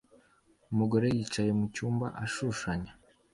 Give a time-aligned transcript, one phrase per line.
[0.71, 2.91] Umugore yicaye mucyumba ashushanya